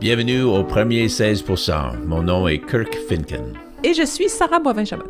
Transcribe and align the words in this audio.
Bienvenue 0.00 0.40
au 0.40 0.64
premier 0.64 1.10
16 1.10 1.44
Mon 2.06 2.22
nom 2.22 2.48
est 2.48 2.60
Kirk 2.60 2.96
Finken. 3.06 3.52
Et 3.84 3.92
je 3.92 4.06
suis 4.06 4.30
Sarah 4.30 4.58
Boivin-Chabot. 4.58 5.04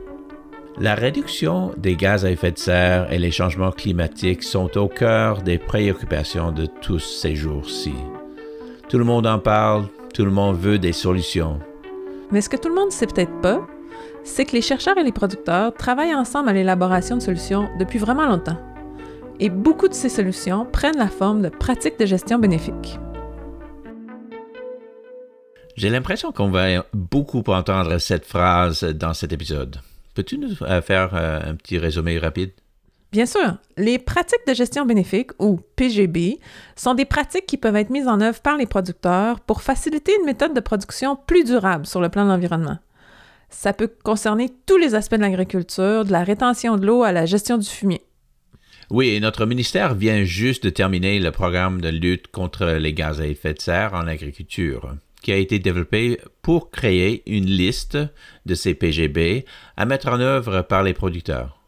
La 0.80 0.96
réduction 0.96 1.72
des 1.76 1.94
gaz 1.94 2.24
à 2.24 2.30
effet 2.32 2.50
de 2.50 2.58
serre 2.58 3.12
et 3.12 3.18
les 3.18 3.30
changements 3.30 3.70
climatiques 3.70 4.42
sont 4.42 4.76
au 4.76 4.88
cœur 4.88 5.42
des 5.42 5.58
préoccupations 5.58 6.50
de 6.50 6.66
tous 6.66 6.98
ces 6.98 7.36
jours-ci. 7.36 7.94
Tout 8.88 8.98
le 8.98 9.04
monde 9.04 9.28
en 9.28 9.38
parle, 9.38 9.84
tout 10.12 10.24
le 10.24 10.32
monde 10.32 10.56
veut 10.56 10.80
des 10.80 10.92
solutions. 10.92 11.60
Mais 12.32 12.40
ce 12.40 12.48
que 12.48 12.56
tout 12.56 12.68
le 12.68 12.74
monde 12.74 12.86
ne 12.86 12.92
sait 12.92 13.06
peut-être 13.06 13.40
pas, 13.40 13.64
c'est 14.24 14.44
que 14.44 14.56
les 14.56 14.60
chercheurs 14.60 14.98
et 14.98 15.04
les 15.04 15.12
producteurs 15.12 15.72
travaillent 15.72 16.16
ensemble 16.16 16.48
à 16.48 16.52
l'élaboration 16.52 17.16
de 17.16 17.22
solutions 17.22 17.68
depuis 17.78 18.00
vraiment 18.00 18.26
longtemps. 18.26 18.58
Et 19.38 19.50
beaucoup 19.50 19.86
de 19.86 19.94
ces 19.94 20.08
solutions 20.08 20.66
prennent 20.66 20.98
la 20.98 21.06
forme 21.06 21.42
de 21.42 21.48
pratiques 21.48 22.00
de 22.00 22.06
gestion 22.06 22.40
bénéfiques. 22.40 22.98
J'ai 25.80 25.88
l'impression 25.88 26.30
qu'on 26.30 26.50
va 26.50 26.84
beaucoup 26.92 27.42
entendre 27.46 27.96
cette 27.96 28.26
phrase 28.26 28.84
dans 28.84 29.14
cet 29.14 29.32
épisode. 29.32 29.80
Peux-tu 30.14 30.36
nous 30.36 30.62
euh, 30.62 30.82
faire 30.82 31.14
euh, 31.14 31.40
un 31.42 31.54
petit 31.54 31.78
résumé 31.78 32.18
rapide? 32.18 32.50
Bien 33.12 33.24
sûr, 33.24 33.56
les 33.78 33.98
pratiques 33.98 34.46
de 34.46 34.52
gestion 34.52 34.84
bénéfique, 34.84 35.30
ou 35.38 35.58
PGB, 35.76 36.38
sont 36.76 36.92
des 36.92 37.06
pratiques 37.06 37.46
qui 37.46 37.56
peuvent 37.56 37.76
être 37.76 37.88
mises 37.88 38.08
en 38.08 38.20
œuvre 38.20 38.42
par 38.42 38.58
les 38.58 38.66
producteurs 38.66 39.40
pour 39.40 39.62
faciliter 39.62 40.12
une 40.20 40.26
méthode 40.26 40.52
de 40.52 40.60
production 40.60 41.16
plus 41.16 41.44
durable 41.44 41.86
sur 41.86 42.02
le 42.02 42.10
plan 42.10 42.26
de 42.26 42.30
l'environnement. 42.30 42.78
Ça 43.48 43.72
peut 43.72 43.90
concerner 44.04 44.50
tous 44.66 44.76
les 44.76 44.94
aspects 44.94 45.14
de 45.14 45.22
l'agriculture, 45.22 46.04
de 46.04 46.12
la 46.12 46.24
rétention 46.24 46.76
de 46.76 46.84
l'eau 46.84 47.04
à 47.04 47.12
la 47.12 47.24
gestion 47.24 47.56
du 47.56 47.66
fumier. 47.66 48.02
Oui, 48.90 49.08
et 49.14 49.20
notre 49.20 49.46
ministère 49.46 49.94
vient 49.94 50.24
juste 50.24 50.62
de 50.62 50.68
terminer 50.68 51.18
le 51.20 51.30
programme 51.30 51.80
de 51.80 51.88
lutte 51.88 52.26
contre 52.26 52.66
les 52.66 52.92
gaz 52.92 53.18
à 53.22 53.26
effet 53.26 53.54
de 53.54 53.62
serre 53.62 53.94
en 53.94 54.06
agriculture 54.06 54.94
qui 55.22 55.32
a 55.32 55.36
été 55.36 55.58
développé 55.58 56.20
pour 56.42 56.70
créer 56.70 57.22
une 57.26 57.46
liste 57.46 57.98
de 58.46 58.54
ces 58.54 58.74
PGB 58.74 59.44
à 59.76 59.86
mettre 59.86 60.08
en 60.08 60.20
œuvre 60.20 60.62
par 60.62 60.82
les 60.82 60.94
producteurs. 60.94 61.60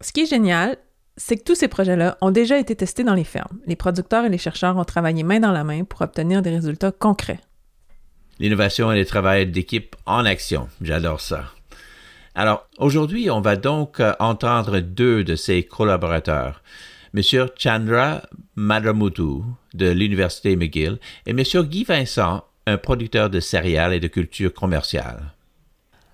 Ce 0.00 0.12
qui 0.12 0.22
est 0.22 0.30
génial, 0.30 0.76
c'est 1.16 1.36
que 1.36 1.44
tous 1.44 1.54
ces 1.54 1.68
projets-là 1.68 2.16
ont 2.20 2.30
déjà 2.30 2.58
été 2.58 2.74
testés 2.74 3.04
dans 3.04 3.14
les 3.14 3.24
fermes. 3.24 3.58
Les 3.66 3.76
producteurs 3.76 4.24
et 4.24 4.30
les 4.30 4.38
chercheurs 4.38 4.76
ont 4.76 4.84
travaillé 4.84 5.22
main 5.22 5.40
dans 5.40 5.52
la 5.52 5.64
main 5.64 5.84
pour 5.84 6.00
obtenir 6.00 6.40
des 6.42 6.50
résultats 6.50 6.92
concrets. 6.92 7.40
L'innovation 8.38 8.90
et 8.90 8.98
le 8.98 9.04
travail 9.04 9.46
d'équipe 9.46 9.96
en 10.06 10.24
action, 10.24 10.68
j'adore 10.80 11.20
ça. 11.20 11.52
Alors, 12.34 12.68
aujourd'hui, 12.78 13.30
on 13.30 13.42
va 13.42 13.56
donc 13.56 14.00
euh, 14.00 14.14
entendre 14.18 14.80
deux 14.80 15.24
de 15.24 15.34
ces 15.34 15.64
collaborateurs, 15.64 16.62
M. 17.14 17.22
Chandra 17.58 18.22
Madramutu 18.54 19.42
de 19.74 19.90
l'Université 19.90 20.56
McGill 20.56 20.98
et 21.26 21.30
M. 21.30 21.42
Guy 21.64 21.84
Vincent 21.84 22.44
un 22.70 22.78
producteur 22.78 23.30
de 23.30 23.40
céréales 23.40 23.94
et 23.94 24.00
de 24.00 24.08
cultures 24.08 24.54
commerciales. 24.54 25.34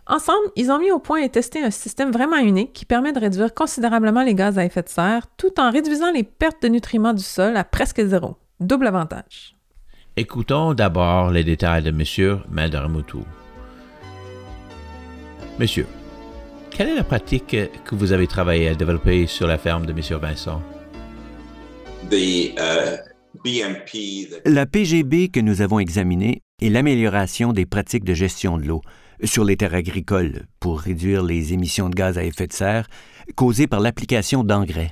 Ensemble, 0.08 0.50
ils 0.54 0.70
ont 0.70 0.78
mis 0.78 0.92
au 0.92 1.00
point 1.00 1.20
et 1.22 1.28
testé 1.28 1.62
un 1.62 1.70
système 1.70 2.12
vraiment 2.12 2.36
unique 2.36 2.72
qui 2.72 2.84
permet 2.84 3.12
de 3.12 3.18
réduire 3.18 3.52
considérablement 3.52 4.22
les 4.22 4.34
gaz 4.34 4.56
à 4.56 4.64
effet 4.64 4.82
de 4.82 4.88
serre 4.88 5.26
tout 5.36 5.58
en 5.58 5.70
réduisant 5.70 6.12
les 6.12 6.22
pertes 6.22 6.62
de 6.62 6.68
nutriments 6.68 7.12
du 7.12 7.24
sol 7.24 7.56
à 7.56 7.64
presque 7.64 8.00
zéro. 8.04 8.36
Double 8.60 8.86
avantage. 8.86 9.56
Écoutons 10.16 10.74
d'abord 10.74 11.30
les 11.30 11.44
détails 11.44 11.82
de 11.82 11.90
M. 11.90 12.40
Madaramutu. 12.48 13.18
Monsieur, 15.58 15.86
quelle 16.70 16.90
est 16.90 16.94
la 16.94 17.04
pratique 17.04 17.56
que 17.84 17.94
vous 17.94 18.12
avez 18.12 18.26
travaillé 18.26 18.68
à 18.68 18.74
développer 18.74 19.26
sur 19.26 19.46
la 19.46 19.58
ferme 19.58 19.86
de 19.86 19.92
M. 19.92 20.18
Vincent? 20.20 20.62
The, 22.10 22.54
uh, 22.54 23.16
la 24.44 24.66
PGB 24.66 25.28
que 25.28 25.40
nous 25.40 25.60
avons 25.60 25.78
examinée 25.78 26.42
est 26.62 26.70
l'amélioration 26.70 27.52
des 27.52 27.66
pratiques 27.66 28.04
de 28.04 28.14
gestion 28.14 28.56
de 28.56 28.64
l'eau 28.64 28.80
sur 29.24 29.44
les 29.44 29.56
terres 29.56 29.74
agricoles 29.74 30.46
pour 30.58 30.80
réduire 30.80 31.22
les 31.22 31.52
émissions 31.52 31.90
de 31.90 31.94
gaz 31.94 32.16
à 32.16 32.24
effet 32.24 32.46
de 32.46 32.52
serre 32.52 32.88
causées 33.34 33.66
par 33.66 33.80
l'application 33.80 34.42
d'engrais. 34.42 34.90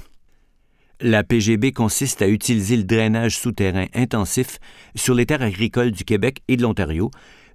La 1.00 1.24
PGB 1.24 1.72
consiste 1.72 2.20
à 2.20 2.28
utiliser 2.28 2.76
le 2.76 2.84
drainage 2.84 3.38
souterrain 3.38 3.86
intensif 3.94 4.58
sur 4.94 5.14
les 5.14 5.26
terres 5.26 5.42
agricoles 5.42 5.90
du 5.90 6.04
Québec 6.04 6.42
et 6.48 6.56
de 6.56 6.62
l'Ontario 6.62 7.10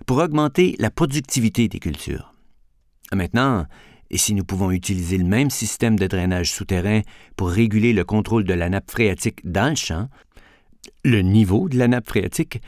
pour 0.08 0.18
augmenter 0.18 0.76
la 0.80 0.90
productivité 0.90 1.68
des 1.68 1.80
cultures. 1.80 2.34
Maintenant, 3.14 3.66
et 4.10 4.18
si 4.18 4.34
nous 4.34 4.44
pouvons 4.44 4.72
utiliser 4.72 5.18
le 5.20 5.24
même 5.24 5.52
système 5.52 5.98
de 5.98 6.08
drainage 6.08 6.52
souterrain 6.52 7.02
pour 7.36 7.50
réguler 7.50 7.94
le 7.94 8.04
contrôle 8.04 8.44
de 8.44 8.54
la 8.54 8.70
nappe 8.70 8.90
phréatique 8.90 9.40
dans 9.44 9.70
le 9.70 9.76
champ, 9.76 10.08
le 11.06 11.22
niveau 11.22 11.70
de 11.70 11.78
la 11.78 11.88
nappe 11.88 12.08
phréatique, 12.08 12.60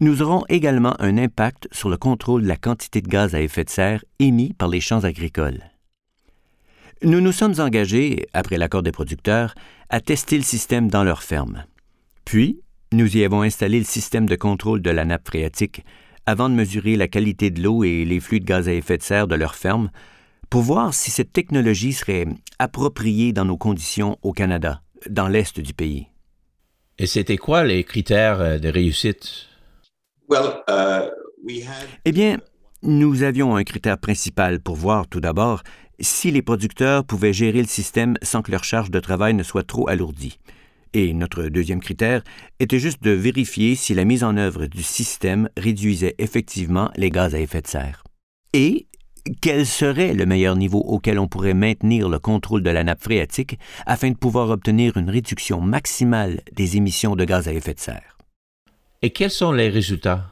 nous 0.00 0.22
aurons 0.22 0.44
également 0.48 0.94
un 1.00 1.18
impact 1.18 1.68
sur 1.72 1.88
le 1.88 1.96
contrôle 1.96 2.42
de 2.42 2.48
la 2.48 2.56
quantité 2.56 3.00
de 3.00 3.08
gaz 3.08 3.34
à 3.34 3.40
effet 3.40 3.64
de 3.64 3.70
serre 3.70 4.04
émis 4.18 4.52
par 4.52 4.68
les 4.68 4.80
champs 4.80 5.04
agricoles. 5.04 5.62
Nous 7.02 7.20
nous 7.20 7.32
sommes 7.32 7.58
engagés, 7.58 8.26
après 8.32 8.58
l'accord 8.58 8.82
des 8.82 8.92
producteurs, 8.92 9.54
à 9.88 10.00
tester 10.00 10.36
le 10.36 10.42
système 10.42 10.88
dans 10.88 11.04
leurs 11.04 11.22
fermes. 11.22 11.64
Puis, 12.24 12.60
nous 12.92 13.16
y 13.16 13.24
avons 13.24 13.42
installé 13.42 13.78
le 13.78 13.84
système 13.84 14.26
de 14.26 14.36
contrôle 14.36 14.82
de 14.82 14.90
la 14.90 15.04
nappe 15.04 15.28
phréatique 15.28 15.84
avant 16.26 16.48
de 16.48 16.54
mesurer 16.54 16.96
la 16.96 17.08
qualité 17.08 17.50
de 17.50 17.62
l'eau 17.62 17.84
et 17.84 18.04
les 18.04 18.20
flux 18.20 18.40
de 18.40 18.44
gaz 18.44 18.68
à 18.68 18.72
effet 18.72 18.98
de 18.98 19.02
serre 19.02 19.28
de 19.28 19.34
leurs 19.34 19.54
fermes 19.54 19.90
pour 20.50 20.62
voir 20.62 20.94
si 20.94 21.10
cette 21.10 21.32
technologie 21.32 21.92
serait 21.92 22.26
appropriée 22.58 23.32
dans 23.32 23.44
nos 23.44 23.56
conditions 23.56 24.18
au 24.22 24.32
Canada, 24.32 24.82
dans 25.08 25.28
l'est 25.28 25.60
du 25.60 25.74
pays. 25.74 26.06
Et 26.98 27.06
c'était 27.06 27.36
quoi 27.36 27.64
les 27.64 27.84
critères 27.84 28.60
de 28.60 28.68
réussite? 28.68 29.47
Uh, 30.30 31.08
eh 32.04 32.12
bien, 32.12 32.38
nous 32.82 33.22
avions 33.22 33.56
un 33.56 33.64
critère 33.64 33.98
principal 33.98 34.60
pour 34.60 34.76
voir 34.76 35.08
tout 35.08 35.20
d'abord 35.20 35.62
si 36.00 36.30
les 36.30 36.42
producteurs 36.42 37.04
pouvaient 37.04 37.32
gérer 37.32 37.62
le 37.62 37.68
système 37.68 38.14
sans 38.22 38.42
que 38.42 38.50
leur 38.50 38.64
charge 38.64 38.90
de 38.90 39.00
travail 39.00 39.34
ne 39.34 39.42
soit 39.42 39.66
trop 39.66 39.88
alourdie. 39.88 40.38
Et 40.92 41.12
notre 41.12 41.44
deuxième 41.44 41.80
critère 41.80 42.22
était 42.60 42.78
juste 42.78 43.02
de 43.02 43.10
vérifier 43.10 43.74
si 43.74 43.94
la 43.94 44.04
mise 44.04 44.24
en 44.24 44.36
œuvre 44.36 44.66
du 44.66 44.82
système 44.82 45.48
réduisait 45.56 46.14
effectivement 46.18 46.90
les 46.96 47.10
gaz 47.10 47.34
à 47.34 47.40
effet 47.40 47.62
de 47.62 47.66
serre. 47.66 48.04
Et 48.52 48.86
quel 49.40 49.66
serait 49.66 50.14
le 50.14 50.26
meilleur 50.26 50.56
niveau 50.56 50.78
auquel 50.78 51.18
on 51.18 51.28
pourrait 51.28 51.54
maintenir 51.54 52.08
le 52.08 52.18
contrôle 52.18 52.62
de 52.62 52.70
la 52.70 52.84
nappe 52.84 53.02
phréatique 53.02 53.58
afin 53.86 54.10
de 54.10 54.16
pouvoir 54.16 54.50
obtenir 54.50 54.96
une 54.96 55.10
réduction 55.10 55.60
maximale 55.60 56.40
des 56.52 56.76
émissions 56.76 57.16
de 57.16 57.24
gaz 57.24 57.48
à 57.48 57.52
effet 57.52 57.74
de 57.74 57.80
serre? 57.80 58.17
Et 59.00 59.10
quels 59.10 59.30
sont 59.30 59.52
les 59.52 59.68
résultats? 59.68 60.26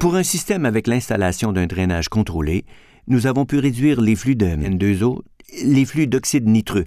Pour 0.00 0.16
un 0.16 0.22
système 0.24 0.64
avec 0.64 0.88
l'installation 0.88 1.52
d'un 1.52 1.66
drainage 1.66 2.08
contrôlé, 2.08 2.64
nous 3.06 3.28
avons 3.28 3.44
pu 3.44 3.60
réduire 3.60 4.00
les 4.00 4.16
flux 4.16 4.34
de 4.34 4.46
N2O, 4.46 5.20
les 5.64 5.84
flux 5.84 6.08
d'oxyde 6.08 6.48
nitreux, 6.48 6.86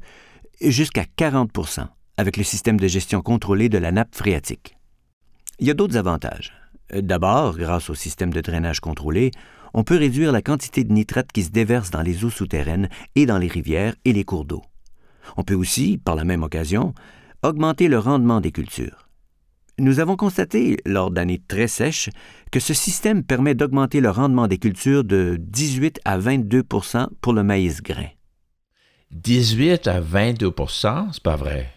jusqu'à 0.62 1.06
40% 1.17 1.88
avec 2.17 2.35
le 2.35 2.44
système 2.44 2.78
de 2.78 2.88
gestion 2.88 3.22
contrôlée 3.22 3.69
de 3.69 3.78
la 3.78 3.94
nappe 3.94 4.13
phréatique. 4.13 4.75
Il 5.59 5.67
y 5.67 5.72
a 5.72 5.73
d'autres 5.73 5.96
avantages. 5.96 6.51
D'abord, 6.94 7.57
grâce 7.57 7.90
au 7.90 7.96
système 7.96 8.34
de 8.34 8.41
drainage 8.41 8.81
contrôlé, 8.81 9.31
on 9.73 9.85
peut 9.85 9.97
réduire 9.97 10.34
la 10.34 10.41
quantité 10.41 10.84
de 10.84 10.91
nitrate 10.91 11.31
qui 11.31 11.44
se 11.44 11.51
déverse 11.51 11.90
dans 11.91 12.01
les 12.01 12.25
eaux 12.25 12.29
souterraines 12.29 12.90
et 13.16 13.25
dans 13.25 13.38
les 13.38 13.47
rivières 13.47 13.96
et 14.03 14.11
les 14.11 14.25
cours 14.25 14.44
d'eau. 14.44 14.63
On 15.38 15.44
peut 15.44 15.56
aussi, 15.56 15.97
par 15.97 16.16
la 16.16 16.25
même 16.25 16.44
occasion, 16.44 16.94
augmenter 17.44 17.88
le 17.88 18.00
rendement 18.00 18.41
des 18.41 18.51
cultures. 18.51 19.09
Nous 19.79 20.01
avons 20.01 20.17
constaté, 20.17 20.78
lors 20.85 21.09
d'années 21.09 21.41
très 21.47 21.67
sèches, 21.67 22.09
que 22.51 22.59
ce 22.59 22.73
système 22.73 23.23
permet 23.23 23.56
d'augmenter 23.56 24.01
le 24.01 24.09
rendement 24.09 24.47
des 24.47 24.57
cultures 24.57 25.06
de 25.06 25.38
18 25.40 26.01
à 26.03 26.19
22% 26.19 27.07
pour 27.22 27.34
le 27.34 27.44
maïs 27.44 27.81
grain. 27.81 28.07
18 29.12 29.88
à 29.88 30.01
22% 30.01 31.09
c'est 31.13 31.23
pas 31.23 31.38
vrai. 31.38 31.72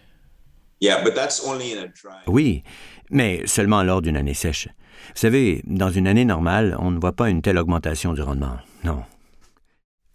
Oui, 2.27 2.63
mais 3.09 3.41
seulement 3.45 3.83
lors 3.83 4.01
d'une 4.01 4.17
année 4.17 4.33
sèche. 4.33 4.67
Vous 4.67 5.21
savez, 5.21 5.61
dans 5.65 5.89
une 5.89 6.07
année 6.07 6.25
normale, 6.25 6.75
on 6.79 6.91
ne 6.91 6.99
voit 6.99 7.13
pas 7.13 7.29
une 7.29 7.41
telle 7.41 7.57
augmentation 7.57 8.13
du 8.13 8.21
rendement. 8.21 8.57
Non. 8.83 9.03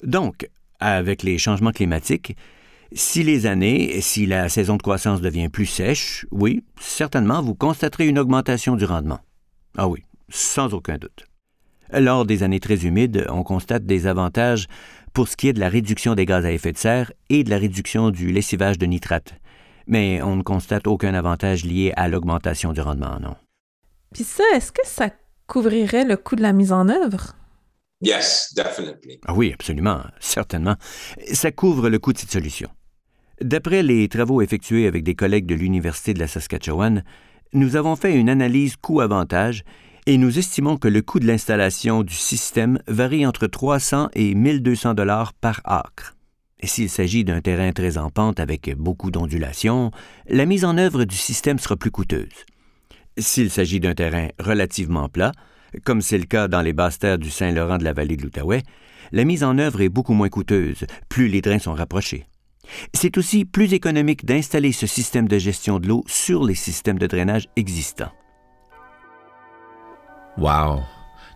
Donc, 0.02 0.48
avec 0.78 1.22
les 1.22 1.38
changements 1.38 1.72
climatiques, 1.72 2.36
si 2.92 3.22
les 3.22 3.46
années, 3.46 4.00
si 4.00 4.26
la 4.26 4.48
saison 4.48 4.76
de 4.76 4.82
croissance 4.82 5.20
devient 5.20 5.48
plus 5.48 5.66
sèche, 5.66 6.26
oui, 6.30 6.64
certainement, 6.80 7.42
vous 7.42 7.54
constaterez 7.54 8.08
une 8.08 8.18
augmentation 8.18 8.76
du 8.76 8.84
rendement. 8.84 9.20
Ah 9.76 9.88
oui, 9.88 10.04
sans 10.28 10.74
aucun 10.74 10.96
doute. 10.98 11.26
Lors 11.92 12.26
des 12.26 12.42
années 12.42 12.60
très 12.60 12.84
humides, 12.84 13.26
on 13.30 13.42
constate 13.42 13.86
des 13.86 14.06
avantages 14.06 14.66
pour 15.12 15.28
ce 15.28 15.36
qui 15.36 15.48
est 15.48 15.52
de 15.52 15.60
la 15.60 15.68
réduction 15.68 16.14
des 16.14 16.26
gaz 16.26 16.44
à 16.44 16.52
effet 16.52 16.72
de 16.72 16.78
serre 16.78 17.12
et 17.30 17.44
de 17.44 17.50
la 17.50 17.58
réduction 17.58 18.10
du 18.10 18.30
lessivage 18.30 18.78
de 18.78 18.86
nitrate. 18.86 19.34
Mais 19.86 20.20
on 20.22 20.36
ne 20.36 20.42
constate 20.42 20.86
aucun 20.86 21.14
avantage 21.14 21.64
lié 21.64 21.92
à 21.96 22.08
l'augmentation 22.08 22.72
du 22.72 22.80
rendement, 22.80 23.18
non. 23.20 23.36
Puis 24.12 24.24
ça, 24.24 24.44
est-ce 24.54 24.70
que 24.70 24.86
ça 24.86 25.10
couvrirait 25.46 26.04
le 26.04 26.16
coût 26.16 26.36
de 26.36 26.42
la 26.42 26.52
mise 26.52 26.72
en 26.72 26.88
œuvre? 26.88 27.34
Yes, 28.00 28.52
definitely. 28.54 29.18
Ah 29.26 29.34
oui, 29.34 29.52
absolument, 29.52 30.02
certainement. 30.20 30.76
Ça 31.32 31.50
couvre 31.50 31.88
le 31.88 31.98
coût 31.98 32.12
de 32.12 32.18
cette 32.18 32.30
solution. 32.30 32.68
D'après 33.40 33.84
les 33.84 34.08
travaux 34.08 34.42
effectués 34.42 34.88
avec 34.88 35.04
des 35.04 35.14
collègues 35.14 35.46
de 35.46 35.54
l'Université 35.54 36.12
de 36.12 36.18
la 36.18 36.26
Saskatchewan, 36.26 37.04
nous 37.52 37.76
avons 37.76 37.94
fait 37.94 38.14
une 38.14 38.28
analyse 38.28 38.76
coût-avantage 38.76 39.62
et 40.06 40.18
nous 40.18 40.38
estimons 40.38 40.76
que 40.76 40.88
le 40.88 41.02
coût 41.02 41.20
de 41.20 41.26
l'installation 41.26 42.02
du 42.02 42.14
système 42.14 42.80
varie 42.88 43.24
entre 43.24 43.46
300 43.46 44.08
et 44.14 44.34
1200 44.34 44.94
dollars 44.94 45.34
par 45.34 45.60
acre. 45.64 46.16
S'il 46.64 46.90
s'agit 46.90 47.24
d'un 47.24 47.40
terrain 47.40 47.70
très 47.70 47.96
en 47.96 48.10
pente 48.10 48.40
avec 48.40 48.74
beaucoup 48.76 49.12
d'ondulations, 49.12 49.92
la 50.28 50.44
mise 50.44 50.64
en 50.64 50.76
œuvre 50.76 51.04
du 51.04 51.16
système 51.16 51.60
sera 51.60 51.76
plus 51.76 51.92
coûteuse. 51.92 52.44
S'il 53.16 53.50
s'agit 53.50 53.78
d'un 53.78 53.94
terrain 53.94 54.28
relativement 54.40 55.08
plat, 55.08 55.30
comme 55.84 56.00
c'est 56.00 56.18
le 56.18 56.24
cas 56.24 56.48
dans 56.48 56.62
les 56.62 56.72
basses 56.72 56.98
terres 56.98 57.18
du 57.18 57.30
Saint-Laurent 57.30 57.78
de 57.78 57.84
la 57.84 57.92
vallée 57.92 58.16
de 58.16 58.22
l'Outaouais, 58.22 58.64
la 59.12 59.24
mise 59.24 59.44
en 59.44 59.58
œuvre 59.58 59.80
est 59.80 59.88
beaucoup 59.88 60.14
moins 60.14 60.28
coûteuse, 60.28 60.86
plus 61.08 61.28
les 61.28 61.40
drains 61.40 61.60
sont 61.60 61.74
rapprochés. 61.74 62.26
C'est 62.92 63.18
aussi 63.18 63.44
plus 63.44 63.72
économique 63.72 64.24
d'installer 64.24 64.72
ce 64.72 64.86
système 64.86 65.28
de 65.28 65.38
gestion 65.38 65.78
de 65.78 65.88
l'eau 65.88 66.04
sur 66.06 66.44
les 66.44 66.54
systèmes 66.54 66.98
de 66.98 67.06
drainage 67.06 67.48
existants. 67.56 68.12
Wow! 70.36 70.80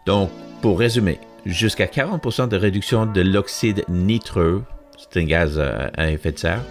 Donc, 0.06 0.30
pour 0.60 0.78
résumer, 0.78 1.18
jusqu'à 1.46 1.86
40% 1.86 2.48
de 2.48 2.56
réduction 2.56 3.06
de 3.06 3.20
l'oxyde 3.20 3.84
nitreux, 3.88 4.64
c'est 4.96 5.20
un 5.20 5.24
gaz 5.24 5.58
à 5.58 6.10
effet 6.10 6.32
de 6.32 6.38
serre, 6.38 6.62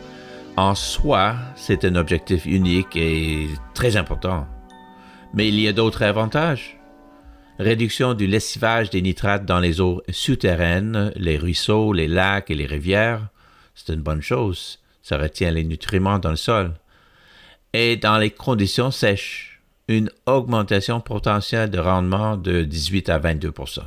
en 0.57 0.75
soi, 0.75 1.35
c'est 1.55 1.85
un 1.85 1.95
objectif 1.95 2.45
unique 2.45 2.95
et 2.95 3.47
très 3.73 3.95
important. 3.95 4.47
Mais 5.33 5.47
il 5.47 5.59
y 5.59 5.67
a 5.67 5.73
d'autres 5.73 6.03
avantages. 6.03 6.77
Réduction 7.57 8.13
du 8.13 8.27
lessivage 8.27 8.89
des 8.89 9.01
nitrates 9.01 9.45
dans 9.45 9.59
les 9.59 9.79
eaux 9.79 10.01
souterraines, 10.09 11.13
les 11.15 11.37
ruisseaux, 11.37 11.93
les 11.93 12.07
lacs 12.07 12.51
et 12.51 12.55
les 12.55 12.65
rivières, 12.65 13.29
c'est 13.75 13.93
une 13.93 14.01
bonne 14.01 14.21
chose. 14.21 14.79
Ça 15.03 15.17
retient 15.17 15.51
les 15.51 15.63
nutriments 15.63 16.19
dans 16.19 16.29
le 16.29 16.35
sol. 16.35 16.73
Et 17.73 17.97
dans 17.97 18.17
les 18.17 18.31
conditions 18.31 18.91
sèches, 18.91 19.61
une 19.87 20.09
augmentation 20.25 21.01
potentielle 21.01 21.69
de 21.69 21.79
rendement 21.79 22.37
de 22.37 22.63
18 22.63 23.09
à 23.09 23.19
22% 23.19 23.79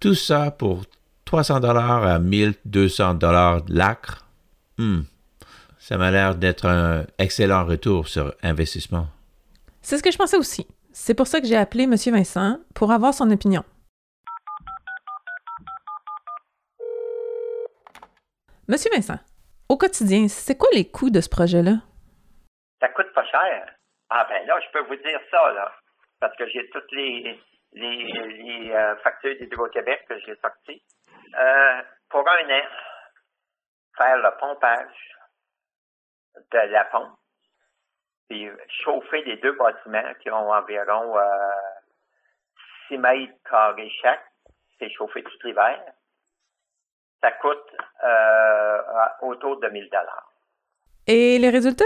Tout 0.00 0.14
ça 0.14 0.50
pour 0.50 0.84
300 1.24 1.60
dollars 1.60 2.04
à 2.04 2.18
1200 2.18 3.14
dollars 3.14 3.62
l'acre. 3.68 4.26
Hmm. 4.78 5.02
Ça 5.78 5.96
m'a 5.96 6.10
l'air 6.10 6.34
d'être 6.34 6.66
un 6.66 7.04
excellent 7.18 7.64
retour 7.64 8.08
sur 8.08 8.34
investissement. 8.42 9.08
C'est 9.82 9.98
ce 9.98 10.02
que 10.02 10.10
je 10.10 10.18
pensais 10.18 10.36
aussi. 10.36 10.66
C'est 10.92 11.14
pour 11.14 11.26
ça 11.26 11.40
que 11.40 11.46
j'ai 11.46 11.56
appelé 11.56 11.84
M. 11.84 11.94
Vincent 11.94 12.58
pour 12.74 12.92
avoir 12.92 13.14
son 13.14 13.30
opinion. 13.30 13.64
Monsieur 18.70 18.92
Vincent, 18.94 19.18
au 19.68 19.76
quotidien, 19.76 20.28
c'est 20.28 20.56
quoi 20.56 20.68
les 20.72 20.88
coûts 20.88 21.10
de 21.10 21.20
ce 21.20 21.28
projet-là? 21.28 21.82
Ça 22.80 22.88
coûte 22.90 23.12
pas 23.12 23.24
cher. 23.24 23.74
Ah 24.10 24.24
ben 24.28 24.46
là, 24.46 24.60
je 24.60 24.70
peux 24.70 24.86
vous 24.86 24.94
dire 24.94 25.20
ça, 25.28 25.52
là. 25.54 25.74
Parce 26.20 26.36
que 26.36 26.46
j'ai 26.46 26.70
toutes 26.70 26.92
les, 26.92 27.36
les, 27.72 28.12
les 28.12 28.70
euh, 28.70 28.94
factures 28.98 29.34
d'Hydro-Québec 29.40 30.04
que 30.08 30.20
j'ai 30.20 30.36
sorties. 30.36 30.84
Euh, 31.36 31.82
pour 32.10 32.20
un 32.20 32.48
an, 32.48 32.62
faire 33.96 34.18
le 34.18 34.38
pompage 34.38 35.16
de 36.36 36.58
la 36.70 36.84
pompe, 36.84 37.18
puis 38.28 38.48
chauffer 38.84 39.24
les 39.24 39.38
deux 39.38 39.56
bâtiments 39.56 40.14
qui 40.22 40.30
ont 40.30 40.48
environ 40.48 41.18
euh, 41.18 41.50
6 42.86 42.98
mètres 42.98 43.32
carrés 43.50 43.90
chaque, 44.00 44.24
c'est 44.78 44.90
chauffer 44.90 45.24
tout 45.24 45.38
l'hiver. 45.42 45.92
Ça 47.20 47.32
coûte 47.32 47.76
euh, 48.04 48.82
autour 49.22 49.60
de 49.60 49.68
1000 49.68 49.88
dollars. 49.90 50.32
Et 51.06 51.38
les 51.38 51.50
résultats? 51.50 51.84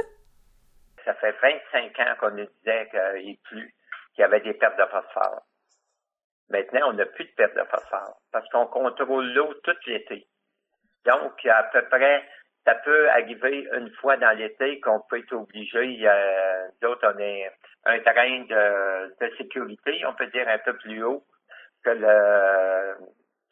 ça 1.05 1.15
fait 1.15 1.35
25 1.73 2.01
ans 2.01 2.15
qu'on 2.19 2.31
nous 2.31 2.47
disait 2.59 2.89
qu'il 2.91 3.39
qu'il 3.43 3.71
y 4.19 4.23
avait 4.23 4.41
des 4.41 4.55
pertes 4.55 4.79
de 4.79 4.85
phosphore. 4.85 5.43
Maintenant, 6.51 6.91
on 6.91 6.93
n'a 6.93 7.07
plus 7.07 7.25
de 7.25 7.33
pertes 7.33 7.57
de 7.57 7.65
phosphore 7.65 8.21
parce 8.33 8.49
qu'on 8.51 8.67
contrôle 8.67 9.33
l'eau 9.33 9.55
tout 9.65 9.77
l'été. 9.87 10.27
Donc, 11.05 11.45
à 11.47 11.65
peu 11.65 11.83
près, 11.89 12.25
ça 12.65 12.75
peut 12.77 13.11
arriver 13.11 13.69
une 13.75 13.91
fois 13.95 14.17
dans 14.17 14.37
l'été 14.37 14.81
qu'on 14.81 15.01
peut 15.01 15.19
être 15.19 15.33
obligé, 15.35 16.09
d'autres, 16.81 17.13
on 17.15 17.19
est 17.19 17.51
un 17.85 17.99
terrain 18.01 18.41
de, 18.41 19.15
de, 19.21 19.37
sécurité, 19.37 20.03
on 20.07 20.15
peut 20.15 20.29
dire 20.29 20.49
un 20.49 20.59
peu 20.59 20.75
plus 20.75 21.03
haut 21.03 21.25
que 21.85 21.91
le 21.91 22.95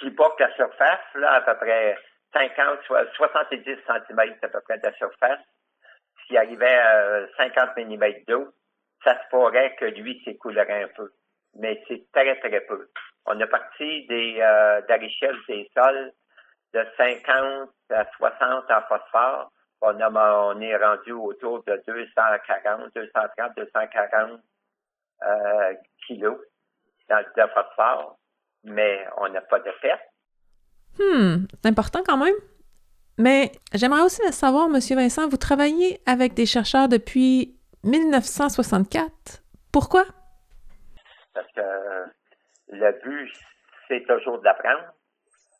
plus 0.02 0.10
bas 0.10 0.34
que 0.36 0.42
la 0.42 0.54
surface, 0.56 1.14
là, 1.14 1.34
à 1.34 1.40
peu 1.42 1.54
près 1.54 1.96
50, 2.32 2.78
70 3.14 3.64
cm 3.64 4.34
à 4.42 4.48
peu 4.48 4.60
près 4.62 4.78
de 4.78 4.86
la 4.86 4.92
surface 4.94 5.40
s'il 6.26 6.36
arrivait 6.36 6.74
à 6.74 7.26
50 7.36 7.76
mm 7.76 8.24
d'eau, 8.26 8.52
ça 9.04 9.14
se 9.14 9.28
pourrait 9.30 9.74
que 9.76 9.84
lui 9.86 10.20
s'écoulerait 10.24 10.84
un 10.84 10.88
peu. 10.88 11.12
Mais 11.54 11.82
c'est 11.86 12.04
très, 12.12 12.38
très 12.40 12.60
peu. 12.62 12.88
On 13.26 13.40
a 13.40 13.46
parti 13.46 14.06
des, 14.06 14.40
euh, 14.40 14.80
de 14.80 14.88
la 14.88 14.96
richesse 14.96 15.36
des 15.48 15.70
sols 15.76 16.12
de 16.74 16.86
50 16.96 17.70
à 17.90 18.04
60 18.16 18.70
en 18.70 18.82
phosphore. 18.82 19.52
On, 19.82 20.00
a, 20.00 20.54
on 20.54 20.60
est 20.60 20.76
rendu 20.76 21.12
autour 21.12 21.62
de 21.64 21.80
240, 21.86 22.94
230, 22.94 23.56
240 23.56 24.40
euh, 25.22 25.74
kilos 26.06 26.38
de 27.10 27.46
phosphore, 27.54 28.16
mais 28.64 29.06
on 29.18 29.28
n'a 29.28 29.40
pas 29.40 29.58
de 29.60 29.70
perte. 29.80 30.02
Hmm, 30.98 31.46
c'est 31.54 31.68
important 31.68 32.02
quand 32.04 32.16
même. 32.16 32.34
Mais 33.18 33.52
j'aimerais 33.74 34.02
aussi 34.02 34.22
savoir, 34.32 34.68
Monsieur 34.68 34.96
Vincent, 34.96 35.28
vous 35.28 35.36
travaillez 35.36 36.00
avec 36.06 36.34
des 36.34 36.46
chercheurs 36.46 36.88
depuis 36.88 37.56
1964. 37.84 39.42
Pourquoi? 39.72 40.04
Parce 41.34 41.50
que 41.52 41.60
le 42.68 42.92
but, 43.02 43.32
c'est 43.88 44.04
toujours 44.06 44.40
d'apprendre. 44.40 44.94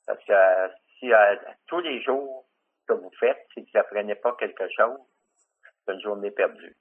Parce 0.07 0.25
que 0.25 0.75
si 0.99 1.13
euh, 1.13 1.37
tous 1.67 1.81
les 1.81 2.03
jours 2.03 2.47
que 2.89 2.95
vous 2.95 3.11
faites, 3.21 3.47
si 3.55 3.61
vous 3.61 3.67
n'apprenez 3.75 4.15
pas 4.17 4.35
quelque 4.39 4.69
chose, 4.77 4.99
c'est 5.87 5.95
une 5.95 6.01
journée 6.01 6.31
perdue. 6.31 6.77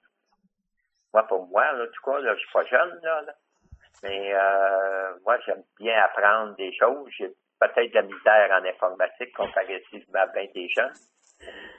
Moi, 1.12 1.26
pour 1.26 1.46
moi, 1.48 1.64
en 1.74 1.86
tout 1.86 2.02
cas, 2.10 2.18
là, 2.20 2.34
je 2.34 2.40
suis 2.40 2.52
pas 2.52 2.64
jeune, 2.64 3.00
là, 3.02 3.22
mais 4.02 4.34
euh, 4.34 5.14
moi, 5.24 5.38
j'aime 5.46 5.62
bien 5.78 6.02
apprendre 6.02 6.56
des 6.56 6.72
choses. 6.76 7.08
J'ai 7.16 7.28
peut-être 7.60 7.90
de 7.90 7.94
la 7.94 8.02
misère 8.02 8.50
en 8.50 8.64
informatique 8.64 9.34
comparativement 9.34 10.20
à 10.20 10.26
bien 10.26 10.46
des 10.54 10.68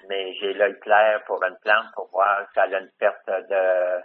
mais 0.10 0.34
j'ai 0.36 0.54
l'œil 0.54 0.78
clair 0.80 1.24
pour 1.26 1.42
une 1.44 1.58
plante 1.62 1.88
pour 1.96 2.10
voir 2.10 2.46
si 2.52 2.60
elle 2.60 2.76
a 2.76 2.80
une 2.80 2.92
perte 3.00 3.28
de, 3.28 4.02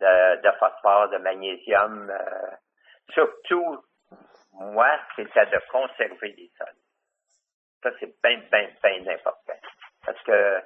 de, 0.00 0.42
de 0.42 0.50
phosphore, 0.58 1.08
de 1.08 1.18
magnésium. 1.18 2.10
Euh, 2.10 2.50
surtout, 3.12 3.84
moi, 4.52 4.90
c'était 5.16 5.46
de 5.46 5.60
conserver 5.70 6.32
les 6.36 6.50
sols. 6.56 6.68
Ça, 7.82 7.90
c'est 7.98 8.14
bien, 8.22 8.40
bien, 8.52 8.68
bien 8.82 9.14
important. 9.14 9.58
Parce 10.04 10.22
que 10.22 10.62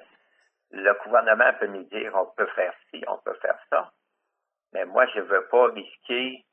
le 0.71 0.93
gouvernement 1.03 1.53
peut 1.59 1.67
nous 1.67 1.83
dire 1.83 2.11
on 2.15 2.27
peut 2.35 2.49
faire 2.55 2.73
ci, 2.89 3.03
on 3.07 3.17
peut 3.19 3.37
faire 3.41 3.59
ça. 3.69 3.91
Mais 4.73 4.85
moi, 4.85 5.05
je 5.07 5.19
ne 5.19 5.25
veux 5.25 5.47
pas 5.47 5.67
risquer 5.67 6.43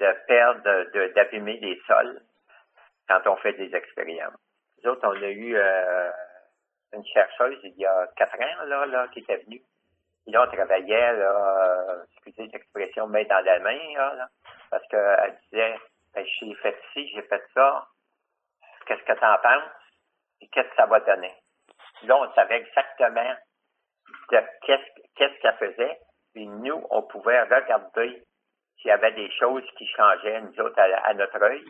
de 0.00 0.16
perdre, 0.26 1.12
d'abîmer 1.14 1.58
les 1.58 1.80
sols 1.86 2.20
quand 3.08 3.20
on 3.26 3.36
fait 3.36 3.52
des 3.52 3.74
expériences. 3.74 4.34
Nous 4.82 4.90
autres, 4.90 5.06
on 5.06 5.22
a 5.22 5.28
eu 5.28 5.56
euh, 5.56 6.10
une 6.92 7.04
chercheuse 7.06 7.58
il 7.64 7.76
y 7.76 7.86
a 7.86 8.06
quatre 8.16 8.34
ans 8.34 8.64
là, 8.64 8.86
là, 8.86 9.08
qui 9.08 9.20
était 9.20 9.36
venue. 9.36 9.62
Et 10.26 10.30
là, 10.30 10.46
on 10.46 10.52
travaillait, 10.52 11.12
là, 11.12 11.90
euh, 11.90 12.04
excusez 12.12 12.46
l'expression, 12.48 13.06
main 13.06 13.24
dans 13.24 13.44
la 13.44 13.58
main, 13.60 13.78
là, 13.94 14.28
parce 14.70 14.86
qu'elle 14.88 15.38
disait, 15.44 15.78
ben, 16.14 16.24
j'ai 16.24 16.54
fait 16.54 16.76
ci, 16.92 17.08
j'ai 17.14 17.22
fait 17.22 17.42
ça, 17.54 17.86
qu'est-ce 18.86 19.02
que 19.02 19.18
tu 19.18 19.24
en 19.24 19.38
penses? 19.38 19.70
Et 20.40 20.48
qu'est-ce 20.48 20.68
que 20.68 20.76
ça 20.76 20.86
va 20.86 21.00
donner? 21.00 21.34
Là, 22.04 22.16
on 22.16 22.32
savait 22.32 22.60
exactement 22.60 23.34
qu'est-ce 24.30 25.40
qu'elle 25.40 25.56
faisait, 25.56 25.98
puis 26.32 26.46
nous, 26.46 26.86
on 26.90 27.02
pouvait 27.02 27.42
regarder 27.42 28.22
s'il 28.80 28.88
y 28.88 28.92
avait 28.92 29.12
des 29.12 29.30
choses 29.32 29.64
qui 29.76 29.86
changeaient, 29.86 30.40
nous 30.40 30.60
autres, 30.60 30.80
à 30.80 31.14
notre 31.14 31.42
œil, 31.42 31.64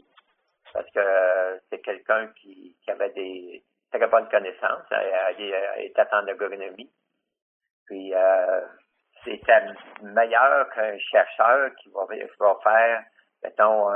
parce 0.72 0.86
que 0.90 1.00
euh, 1.00 1.58
c'est 1.68 1.80
quelqu'un 1.80 2.28
qui, 2.40 2.76
avait 2.88 3.10
des 3.10 3.62
très 3.92 4.06
bonnes 4.06 4.28
connaissances. 4.28 4.84
Elle, 4.90 5.84
était 5.84 6.06
en 6.12 6.26
agronomie. 6.26 6.90
Puis 7.86 8.14
euh, 8.14 8.60
c'était 9.24 9.62
meilleur 10.02 10.70
qu'un 10.70 10.98
chercheur 10.98 11.74
qui 11.76 11.90
va, 11.90 12.06
faire, 12.62 13.04
mettons, 13.42 13.90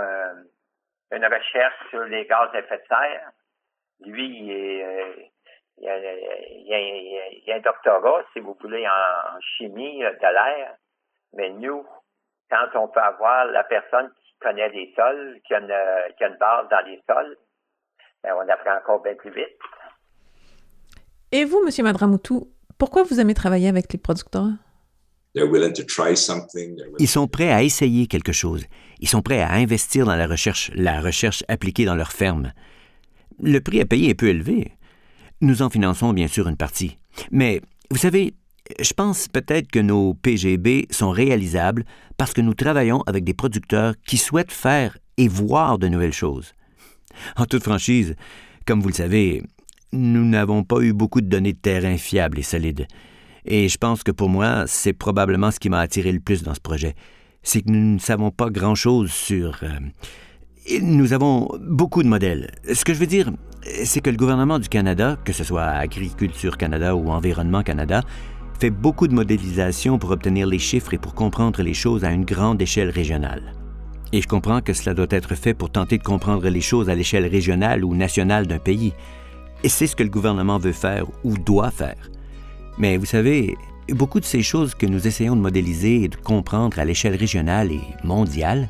une 1.12 1.24
recherche 1.24 1.88
sur 1.90 2.02
les 2.04 2.26
gaz 2.26 2.50
à 2.52 2.58
effet 2.58 2.78
de 2.78 2.86
serre. 2.88 3.30
Lui, 4.00 4.26
il, 4.26 5.30
il, 5.78 5.88
a, 5.88 7.54
a, 7.54 7.56
un 7.56 7.60
doctorat, 7.60 8.24
si 8.32 8.40
vous 8.40 8.56
voulez, 8.60 8.86
en 8.88 9.40
chimie 9.40 10.00
de 10.00 10.32
l'air. 10.32 10.76
Mais 11.32 11.50
nous, 11.50 11.86
quand 12.50 12.78
on 12.78 12.88
peut 12.88 13.00
avoir 13.00 13.46
la 13.46 13.64
personne 13.64 14.08
qui 14.08 14.34
connaît 14.40 14.68
les 14.70 14.92
sols, 14.96 15.40
qui 15.46 15.54
a 15.54 15.60
une, 15.60 16.36
base 16.38 16.68
dans 16.70 16.86
les 16.86 17.02
sols, 17.08 17.36
ben, 18.22 18.34
on 18.36 18.48
apprend 18.48 18.76
encore 18.76 19.02
bien 19.02 19.14
plus 19.14 19.30
vite. 19.30 19.58
Et 21.32 21.44
vous, 21.44 21.64
M. 21.66 21.84
Madramoutou, 21.84 22.48
pourquoi 22.78 23.02
vous 23.02 23.20
aimez 23.20 23.34
travailler 23.34 23.68
avec 23.68 23.92
les 23.92 23.98
producteurs? 23.98 24.50
Ils 26.98 27.08
sont 27.08 27.26
prêts 27.26 27.50
à 27.50 27.62
essayer 27.62 28.06
quelque 28.06 28.32
chose. 28.32 28.64
Ils 29.00 29.08
sont 29.08 29.22
prêts 29.22 29.40
à 29.40 29.52
investir 29.52 30.06
dans 30.06 30.14
la 30.14 30.28
recherche, 30.28 30.70
la 30.74 31.00
recherche 31.00 31.42
appliquée 31.48 31.84
dans 31.84 31.96
leur 31.96 32.12
ferme. 32.12 32.52
Le 33.42 33.58
prix 33.58 33.80
à 33.80 33.84
payer 33.84 34.10
est 34.10 34.14
peu 34.14 34.28
élevé. 34.28 34.72
Nous 35.40 35.62
en 35.62 35.70
finançons 35.70 36.12
bien 36.12 36.28
sûr 36.28 36.48
une 36.48 36.56
partie. 36.56 36.98
Mais, 37.32 37.60
vous 37.90 37.96
savez, 37.96 38.34
je 38.80 38.92
pense 38.92 39.28
peut-être 39.28 39.70
que 39.70 39.80
nos 39.80 40.14
PGB 40.14 40.86
sont 40.90 41.10
réalisables 41.10 41.84
parce 42.16 42.32
que 42.32 42.40
nous 42.40 42.54
travaillons 42.54 43.02
avec 43.06 43.24
des 43.24 43.34
producteurs 43.34 43.94
qui 44.06 44.16
souhaitent 44.16 44.52
faire 44.52 44.98
et 45.16 45.28
voir 45.28 45.78
de 45.78 45.88
nouvelles 45.88 46.12
choses. 46.12 46.52
En 47.36 47.46
toute 47.46 47.62
franchise, 47.62 48.16
comme 48.66 48.80
vous 48.80 48.88
le 48.88 48.94
savez, 48.94 49.42
nous 49.92 50.24
n'avons 50.24 50.64
pas 50.64 50.80
eu 50.80 50.92
beaucoup 50.92 51.20
de 51.20 51.28
données 51.28 51.52
de 51.52 51.58
terrain 51.58 51.96
fiables 51.96 52.38
et 52.38 52.42
solides. 52.42 52.86
Et 53.44 53.68
je 53.68 53.78
pense 53.78 54.02
que 54.02 54.10
pour 54.10 54.28
moi, 54.28 54.64
c'est 54.66 54.92
probablement 54.92 55.50
ce 55.50 55.60
qui 55.60 55.68
m'a 55.68 55.80
attiré 55.80 56.12
le 56.12 56.20
plus 56.20 56.42
dans 56.42 56.54
ce 56.54 56.60
projet. 56.60 56.94
C'est 57.42 57.62
que 57.62 57.70
nous 57.70 57.94
ne 57.94 57.98
savons 57.98 58.30
pas 58.30 58.50
grand-chose 58.50 59.12
sur... 59.12 59.60
Euh, 59.62 60.78
nous 60.80 61.12
avons 61.12 61.48
beaucoup 61.60 62.02
de 62.02 62.08
modèles. 62.08 62.52
Ce 62.72 62.84
que 62.84 62.94
je 62.94 62.98
veux 62.98 63.06
dire, 63.06 63.30
c'est 63.84 64.00
que 64.00 64.08
le 64.08 64.16
gouvernement 64.16 64.58
du 64.58 64.68
Canada, 64.68 65.18
que 65.24 65.34
ce 65.34 65.44
soit 65.44 65.64
Agriculture 65.64 66.56
Canada 66.56 66.96
ou 66.96 67.10
Environnement 67.10 67.62
Canada, 67.62 68.02
fait 68.58 68.70
beaucoup 68.70 69.08
de 69.08 69.14
modélisation 69.14 69.98
pour 69.98 70.10
obtenir 70.10 70.46
les 70.46 70.58
chiffres 70.58 70.94
et 70.94 70.98
pour 70.98 71.14
comprendre 71.14 71.62
les 71.62 71.74
choses 71.74 72.04
à 72.04 72.12
une 72.12 72.24
grande 72.24 72.60
échelle 72.62 72.90
régionale. 72.90 73.54
Et 74.12 74.22
je 74.22 74.28
comprends 74.28 74.60
que 74.60 74.72
cela 74.72 74.94
doit 74.94 75.06
être 75.10 75.34
fait 75.34 75.54
pour 75.54 75.70
tenter 75.70 75.98
de 75.98 76.02
comprendre 76.02 76.48
les 76.48 76.60
choses 76.60 76.88
à 76.88 76.94
l'échelle 76.94 77.26
régionale 77.26 77.84
ou 77.84 77.94
nationale 77.94 78.46
d'un 78.46 78.58
pays. 78.58 78.92
Et 79.64 79.68
c'est 79.68 79.86
ce 79.86 79.96
que 79.96 80.02
le 80.02 80.08
gouvernement 80.08 80.58
veut 80.58 80.72
faire 80.72 81.06
ou 81.24 81.36
doit 81.36 81.70
faire. 81.70 82.10
Mais 82.78 82.96
vous 82.96 83.06
savez, 83.06 83.56
beaucoup 83.88 84.20
de 84.20 84.24
ces 84.24 84.42
choses 84.42 84.74
que 84.74 84.86
nous 84.86 85.06
essayons 85.06 85.36
de 85.36 85.40
modéliser 85.40 86.04
et 86.04 86.08
de 86.08 86.16
comprendre 86.16 86.78
à 86.78 86.84
l'échelle 86.84 87.16
régionale 87.16 87.72
et 87.72 87.80
mondiale, 88.04 88.68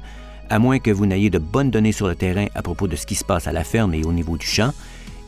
à 0.50 0.58
moins 0.58 0.78
que 0.78 0.90
vous 0.90 1.06
n'ayez 1.06 1.30
de 1.30 1.38
bonnes 1.38 1.70
données 1.70 1.92
sur 1.92 2.08
le 2.08 2.14
terrain 2.14 2.46
à 2.54 2.62
propos 2.62 2.88
de 2.88 2.96
ce 2.96 3.06
qui 3.06 3.14
se 3.14 3.24
passe 3.24 3.46
à 3.46 3.52
la 3.52 3.64
ferme 3.64 3.94
et 3.94 4.04
au 4.04 4.12
niveau 4.12 4.36
du 4.36 4.46
champ, 4.46 4.72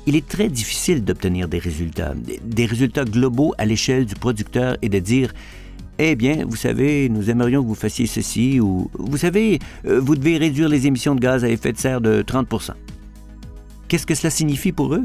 il 0.06 0.16
est 0.16 0.26
très 0.26 0.48
difficile 0.48 1.04
d'obtenir 1.04 1.48
des 1.48 1.58
résultats, 1.58 2.14
des 2.14 2.66
résultats 2.66 3.04
globaux 3.04 3.54
à 3.58 3.64
l'échelle 3.64 4.06
du 4.06 4.14
producteur 4.14 4.76
et 4.80 4.88
de 4.88 4.98
dire 4.98 5.32
eh 5.98 6.14
bien, 6.14 6.44
vous 6.46 6.56
savez, 6.56 7.08
nous 7.08 7.30
aimerions 7.30 7.62
que 7.62 7.68
vous 7.68 7.74
fassiez 7.74 8.06
ceci 8.06 8.60
ou 8.60 8.90
vous 8.98 9.16
savez, 9.16 9.58
euh, 9.86 9.98
vous 9.98 10.14
devez 10.14 10.36
réduire 10.36 10.68
les 10.68 10.86
émissions 10.86 11.14
de 11.14 11.20
gaz 11.20 11.42
à 11.42 11.48
effet 11.48 11.72
de 11.72 11.78
serre 11.78 12.00
de 12.00 12.22
30 12.22 12.72
Qu'est-ce 13.88 14.06
que 14.06 14.14
cela 14.14 14.30
signifie 14.30 14.72
pour 14.72 14.94
eux? 14.94 15.04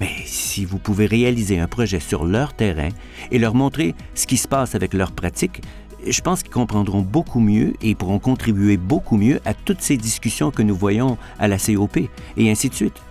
Mais 0.00 0.12
si 0.24 0.64
vous 0.64 0.78
pouvez 0.78 1.06
réaliser 1.06 1.58
un 1.58 1.66
projet 1.66 1.98
sur 1.98 2.24
leur 2.24 2.54
terrain 2.54 2.90
et 3.32 3.38
leur 3.38 3.54
montrer 3.54 3.94
ce 4.14 4.26
qui 4.28 4.36
se 4.36 4.46
passe 4.46 4.76
avec 4.76 4.94
leurs 4.94 5.10
pratiques, 5.10 5.62
je 6.06 6.20
pense 6.20 6.44
qu'ils 6.44 6.52
comprendront 6.52 7.02
beaucoup 7.02 7.40
mieux 7.40 7.72
et 7.82 7.96
pourront 7.96 8.20
contribuer 8.20 8.76
beaucoup 8.76 9.16
mieux 9.16 9.40
à 9.44 9.52
toutes 9.52 9.80
ces 9.80 9.96
discussions 9.96 10.52
que 10.52 10.62
nous 10.62 10.76
voyons 10.76 11.18
à 11.40 11.48
la 11.48 11.58
COP 11.58 11.98
et 12.36 12.50
ainsi 12.50 12.68
de 12.68 12.74
suite. 12.74 13.02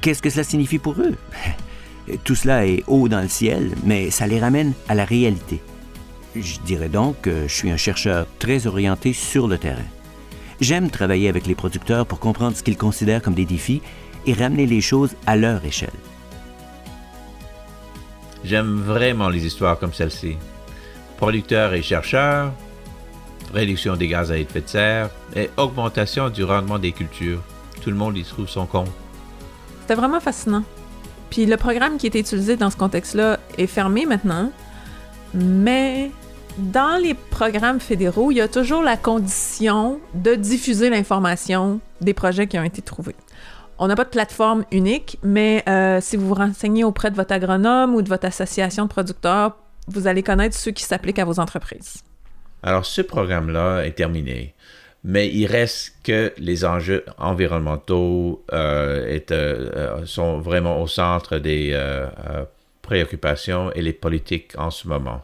Qu'est-ce 0.00 0.22
que 0.22 0.30
cela 0.30 0.44
signifie 0.44 0.78
pour 0.78 0.94
eux? 1.00 1.16
Tout 2.24 2.34
cela 2.34 2.66
est 2.66 2.82
haut 2.86 3.08
dans 3.08 3.20
le 3.20 3.28
ciel, 3.28 3.72
mais 3.84 4.10
ça 4.10 4.26
les 4.26 4.40
ramène 4.40 4.72
à 4.88 4.94
la 4.94 5.04
réalité. 5.04 5.60
Je 6.34 6.58
dirais 6.60 6.88
donc 6.88 7.20
que 7.22 7.46
je 7.46 7.52
suis 7.52 7.70
un 7.70 7.76
chercheur 7.76 8.26
très 8.38 8.66
orienté 8.66 9.12
sur 9.12 9.48
le 9.48 9.58
terrain. 9.58 9.84
J'aime 10.60 10.90
travailler 10.90 11.28
avec 11.28 11.46
les 11.46 11.54
producteurs 11.54 12.06
pour 12.06 12.20
comprendre 12.20 12.56
ce 12.56 12.62
qu'ils 12.62 12.76
considèrent 12.76 13.22
comme 13.22 13.34
des 13.34 13.44
défis 13.44 13.82
et 14.26 14.32
ramener 14.32 14.66
les 14.66 14.80
choses 14.80 15.14
à 15.26 15.36
leur 15.36 15.64
échelle. 15.64 15.90
J'aime 18.44 18.80
vraiment 18.80 19.28
les 19.28 19.44
histoires 19.44 19.78
comme 19.78 19.92
celle-ci. 19.92 20.36
Producteurs 21.16 21.74
et 21.74 21.82
chercheurs, 21.82 22.52
réduction 23.52 23.96
des 23.96 24.08
gaz 24.08 24.32
à 24.32 24.38
effet 24.38 24.62
de 24.62 24.68
serre 24.68 25.10
et 25.36 25.50
augmentation 25.56 26.30
du 26.30 26.42
rendement 26.44 26.78
des 26.78 26.92
cultures. 26.92 27.42
Tout 27.82 27.90
le 27.90 27.96
monde 27.96 28.16
y 28.16 28.24
trouve 28.24 28.48
son 28.48 28.66
compte. 28.66 28.90
C'était 29.82 29.94
vraiment 29.94 30.20
fascinant. 30.20 30.62
Puis 31.28 31.44
le 31.44 31.56
programme 31.56 31.98
qui 31.98 32.06
était 32.06 32.20
utilisé 32.20 32.56
dans 32.56 32.70
ce 32.70 32.76
contexte-là 32.76 33.40
est 33.58 33.66
fermé 33.66 34.06
maintenant, 34.06 34.52
mais 35.34 36.12
dans 36.56 37.02
les 37.02 37.14
programmes 37.14 37.80
fédéraux, 37.80 38.30
il 38.30 38.36
y 38.36 38.40
a 38.40 38.46
toujours 38.46 38.82
la 38.82 38.96
condition 38.96 39.98
de 40.14 40.36
diffuser 40.36 40.88
l'information 40.88 41.80
des 42.00 42.14
projets 42.14 42.46
qui 42.46 42.56
ont 42.60 42.62
été 42.62 42.80
trouvés. 42.80 43.16
On 43.78 43.88
n'a 43.88 43.96
pas 43.96 44.04
de 44.04 44.10
plateforme 44.10 44.64
unique, 44.70 45.18
mais 45.24 45.64
euh, 45.68 45.98
si 46.00 46.16
vous 46.16 46.28
vous 46.28 46.34
renseignez 46.34 46.84
auprès 46.84 47.10
de 47.10 47.16
votre 47.16 47.32
agronome 47.32 47.96
ou 47.96 48.02
de 48.02 48.08
votre 48.08 48.26
association 48.26 48.84
de 48.84 48.88
producteurs, 48.88 49.56
vous 49.88 50.06
allez 50.06 50.22
connaître 50.22 50.56
ceux 50.56 50.70
qui 50.70 50.84
s'appliquent 50.84 51.18
à 51.18 51.24
vos 51.24 51.40
entreprises. 51.40 52.04
Alors, 52.62 52.86
ce 52.86 53.02
programme-là 53.02 53.84
est 53.84 53.96
terminé, 53.96 54.54
mais 55.04 55.28
il 55.28 55.46
reste 55.46 55.94
que 56.04 56.32
les 56.38 56.64
enjeux 56.64 57.04
environnementaux 57.18 58.44
euh, 58.52 59.18
euh, 59.30 60.06
sont 60.06 60.38
vraiment 60.38 60.80
au 60.80 60.86
centre 60.86 61.38
des 61.38 61.78
préoccupations 62.82 63.72
et 63.72 63.82
les 63.82 63.92
politiques 63.92 64.52
en 64.58 64.70
ce 64.70 64.86
moment. 64.86 65.22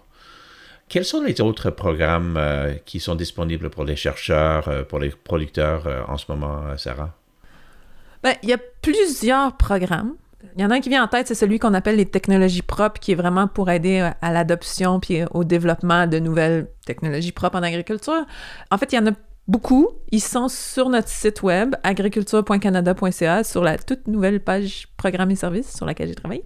Quels 0.88 1.04
sont 1.04 1.22
les 1.22 1.40
autres 1.40 1.70
programmes 1.70 2.40
qui 2.86 2.98
sont 2.98 3.14
disponibles 3.14 3.68
pour 3.68 3.84
les 3.84 3.96
chercheurs, 3.96 4.86
pour 4.86 4.98
les 4.98 5.10
producteurs 5.10 6.06
en 6.08 6.16
ce 6.16 6.24
moment, 6.28 6.62
Sarah? 6.78 7.14
Ben, 8.22 8.34
il 8.42 8.48
y 8.48 8.54
a 8.54 8.58
plusieurs 8.80 9.56
programmes. 9.56 10.14
Il 10.56 10.62
y 10.62 10.64
en 10.64 10.70
a 10.70 10.76
un 10.76 10.80
qui 10.80 10.88
vient 10.88 11.04
en 11.04 11.08
tête, 11.08 11.26
c'est 11.28 11.34
celui 11.34 11.58
qu'on 11.58 11.74
appelle 11.74 11.96
les 11.96 12.06
technologies 12.06 12.62
propres, 12.62 13.00
qui 13.00 13.12
est 13.12 13.16
vraiment 13.16 13.48
pour 13.48 13.70
aider 13.70 14.08
à 14.22 14.32
l'adoption 14.32 14.98
puis 14.98 15.20
au 15.32 15.44
développement 15.44 16.06
de 16.06 16.18
nouvelles 16.18 16.68
technologies 16.86 17.32
propres 17.32 17.58
en 17.58 17.62
agriculture. 17.62 18.24
En 18.70 18.78
fait, 18.78 18.92
il 18.92 18.96
y 18.96 18.98
en 18.98 19.08
a 19.08 19.12
beaucoup. 19.48 19.88
Ils 20.12 20.22
sont 20.22 20.48
sur 20.48 20.90
notre 20.90 21.08
site 21.08 21.42
web, 21.42 21.74
agriculture.canada.ca, 21.82 23.44
sur 23.44 23.64
la 23.64 23.78
toute 23.78 24.06
nouvelle 24.06 24.40
page 24.40 24.88
Programmes 24.96 25.30
et 25.30 25.36
services 25.36 25.74
sur 25.74 25.86
laquelle 25.86 26.08
j'ai 26.08 26.14
travaillé. 26.14 26.44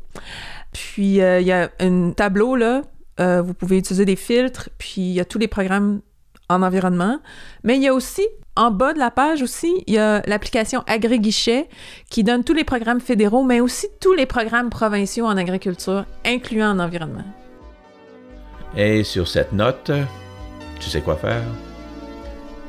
Puis, 0.73 1.21
euh, 1.21 1.40
il 1.40 1.47
y 1.47 1.52
a 1.52 1.71
un 1.80 2.12
tableau, 2.12 2.56
là. 2.56 2.82
Euh, 3.21 3.42
vous 3.42 3.52
pouvez 3.52 3.78
utiliser 3.78 4.06
des 4.06 4.16
filtres, 4.16 4.71
puis 4.78 5.02
il 5.02 5.12
y 5.12 5.21
a 5.21 5.25
tous 5.25 5.38
les 5.38 5.49
programmes 5.49 6.00
en 6.49 6.62
environnement. 6.62 7.18
Mais 7.62 7.76
il 7.76 7.82
y 7.82 7.88
a 7.88 7.94
aussi 7.94 8.26
en 8.56 8.71
bas 8.71 8.92
de 8.92 8.99
la 8.99 9.11
page 9.11 9.42
aussi, 9.42 9.73
il 9.87 9.94
y 9.94 9.99
a 9.99 10.23
l'application 10.26 10.82
AgriGuichet 10.87 11.68
qui 12.11 12.23
donne 12.23 12.44
tous 12.44 12.52
les 12.52 12.64
programmes 12.64 13.00
fédéraux, 13.00 13.42
mais 13.42 13.61
aussi 13.61 13.87
tous 14.00 14.12
les 14.12 14.26
programmes 14.26 14.68
provinciaux 14.68 15.26
en 15.26 15.37
agriculture, 15.37 16.04
incluant 16.26 16.71
en 16.71 16.78
environnement. 16.78 17.25
Et 18.76 19.04
sur 19.04 19.28
cette 19.28 19.52
note, 19.52 19.90
tu 20.80 20.90
sais 20.90 21.00
quoi 21.00 21.16
faire? 21.16 21.42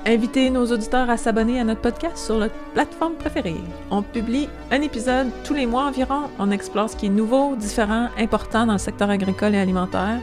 Invitez 0.06 0.50
nos 0.50 0.66
auditeurs 0.66 1.10
à 1.10 1.16
s'abonner 1.16 1.62
à 1.62 1.64
notre 1.64 1.80
podcast 1.80 2.18
sur 2.18 2.38
leur 2.38 2.50
plateforme 2.74 3.14
préférée. 3.14 3.56
On 3.90 4.02
publie 4.02 4.50
un 4.70 4.82
épisode 4.82 5.28
tous 5.46 5.54
les 5.54 5.66
mois 5.66 5.86
environ. 5.86 6.30
On 6.40 6.52
explore 6.52 6.90
ce 6.90 6.98
qui 6.98 7.06
est 7.06 7.10
nouveau, 7.10 7.56
différent, 7.56 8.10
important 8.18 8.66
dans 8.66 8.74
le 8.74 8.80
secteur 8.80 9.10
agricole 9.10 9.56
et 9.56 9.60
alimentaire. 9.60 10.20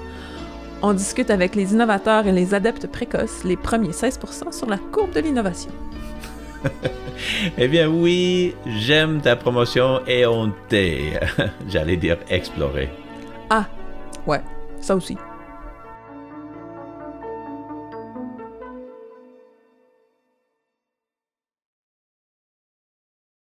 On 0.82 0.92
discute 0.92 1.30
avec 1.30 1.54
les 1.54 1.72
innovateurs 1.72 2.26
et 2.26 2.32
les 2.32 2.52
adeptes 2.52 2.88
précoces, 2.88 3.42
les 3.44 3.56
premiers 3.56 3.92
16% 3.92 4.52
sur 4.52 4.66
la 4.68 4.76
courbe 4.76 5.12
de 5.12 5.20
l'innovation. 5.20 5.70
eh 7.56 7.68
bien 7.68 7.88
oui, 7.88 8.54
j'aime 8.66 9.22
ta 9.22 9.34
promotion 9.34 10.00
et 10.06 10.26
on 10.26 10.52
t'est, 10.68 11.18
j'allais 11.68 11.96
dire 11.96 12.18
explorer. 12.28 12.90
Ah, 13.48 13.64
ouais, 14.26 14.42
ça 14.78 14.94
aussi. 14.94 15.16